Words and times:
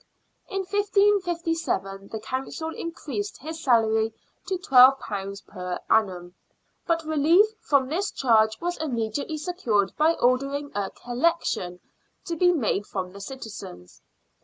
In 0.49 0.61
1557 0.61 2.07
the 2.07 2.19
Council 2.19 2.75
increased 2.75 3.37
his 3.39 3.63
salary 3.63 4.15
to 4.47 4.57
£12 4.57 5.45
per 5.45 5.77
annum, 5.91 6.33
but 6.87 7.03
relief 7.05 7.45
from 7.59 7.87
this 7.87 8.09
charge 8.09 8.59
was 8.59 8.77
immediately 8.79 9.37
secured 9.37 9.95
by 9.97 10.13
ordering 10.15 10.71
a" 10.73 10.89
collection" 11.05 11.79
to 12.25 12.35
be 12.35 12.51
made 12.51 12.87
from 12.87 13.13
the 13.13 13.21
citizens. 13.21 14.01